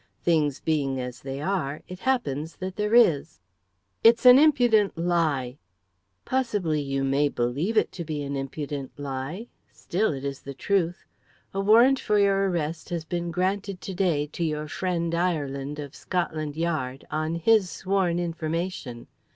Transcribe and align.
Things 0.23 0.59
being 0.59 0.99
as 0.99 1.19
they 1.21 1.39
are, 1.41 1.83
it 1.87 1.99
happens 1.99 2.55
that 2.55 2.75
there 2.75 2.95
is." 2.95 3.39
"It's 4.03 4.25
an 4.25 4.39
impudent 4.39 4.97
lie!" 4.97 5.59
"Possibly 6.25 6.81
you 6.81 7.03
may 7.03 7.29
believe 7.29 7.77
it 7.77 7.91
to 7.91 8.03
be 8.03 8.23
an 8.23 8.35
impudent 8.35 8.97
lie; 8.97 9.45
still, 9.71 10.11
it 10.11 10.25
is 10.25 10.39
the 10.41 10.55
truth. 10.55 11.05
A 11.53 11.59
warrant 11.61 11.99
for 11.99 12.17
your 12.17 12.49
arrest 12.49 12.89
has 12.89 13.05
been 13.05 13.29
granted 13.29 13.79
to 13.81 13.93
day 13.93 14.25
to 14.33 14.43
your 14.43 14.67
friend 14.67 15.13
Ireland, 15.13 15.77
of 15.77 15.93
Scotland 15.93 16.57
Yard, 16.57 17.05
on 17.11 17.35
his 17.35 17.69
sworn 17.69 18.17
information. 18.17 19.05